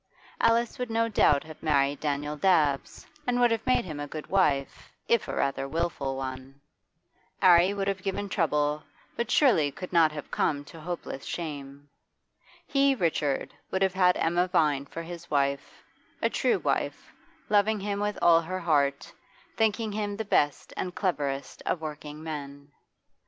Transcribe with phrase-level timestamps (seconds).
[0.39, 4.25] Alice would no doubt have married Daniel Dabbs, and would have made him a good
[4.25, 6.59] wife, if a rather wilful one.
[7.39, 8.81] 'Arry would have given trouble,
[9.15, 11.87] but surely could not have come to hopeless shame.
[12.65, 15.83] He, Richard, would have had Emma Vine for his wife,
[16.19, 17.13] a true wife,
[17.47, 19.13] loving him with all her heart,
[19.55, 22.71] thinking him the best and cleverest of working men.